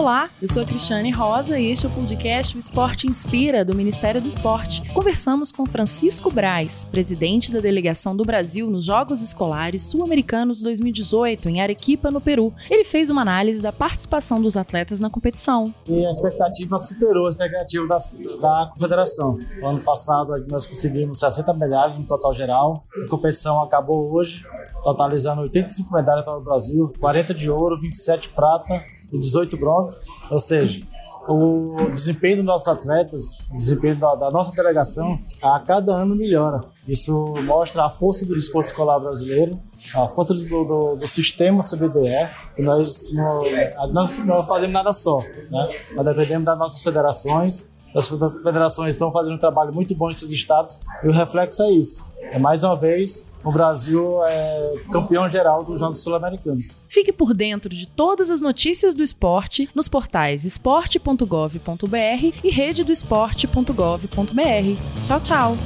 [0.00, 3.76] Olá, eu sou a Cristiane Rosa e este é o podcast O Esporte Inspira, do
[3.76, 4.82] Ministério do Esporte.
[4.94, 11.60] Conversamos com Francisco Braz, presidente da delegação do Brasil nos Jogos Escolares Sul-Americanos 2018, em
[11.60, 12.50] Arequipa, no Peru.
[12.70, 15.74] Ele fez uma análise da participação dos atletas na competição.
[15.86, 17.98] E a expectativa superou a expectativa da,
[18.40, 19.38] da confederação.
[19.60, 22.84] No ano passado nós conseguimos 60 medalhas no total geral.
[23.04, 24.46] A competição acabou hoje,
[24.82, 28.82] totalizando 85 medalhas para o Brasil, 40 de ouro, 27 de prata
[29.12, 30.80] e 18 bronzes, ou seja,
[31.28, 36.60] o desempenho dos nossos atletas, o desempenho da, da, nossa delegação, a cada ano melhora.
[36.88, 39.60] Isso mostra a força do esporte escolar brasileiro,
[39.94, 43.42] a força do, do, do sistema CBDE, que nós não,
[43.92, 45.70] nós não fazemos nada só, né?
[45.94, 50.30] nós dependemos das nossas federações, as federações estão fazendo um trabalho muito bom em seus
[50.30, 52.06] estados e o reflexo é isso.
[52.20, 56.80] É mais uma vez o Brasil é campeão geral dos Jogos Sul-Americanos.
[56.88, 65.04] Fique por dentro de todas as notícias do esporte nos portais esporte.gov.br e rededoesporte.gov.br.
[65.04, 65.56] Tchau, tchau!